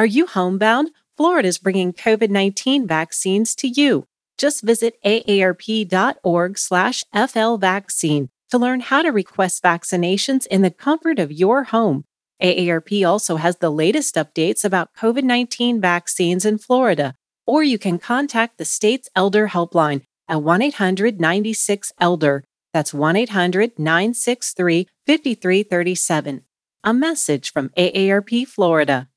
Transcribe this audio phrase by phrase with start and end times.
[0.00, 0.92] Are you homebound?
[1.18, 4.06] Florida is bringing COVID-19 vaccines to you.
[4.38, 11.30] Just visit aarp.org slash flvaccine to learn how to request vaccinations in the comfort of
[11.30, 12.04] your home.
[12.42, 17.14] AARP also has the latest updates about COVID 19 vaccines in Florida,
[17.46, 22.42] or you can contact the state's Elder Helpline at 1 800 96 Elder.
[22.72, 26.44] That's 1 800 963 5337.
[26.84, 29.09] A message from AARP Florida.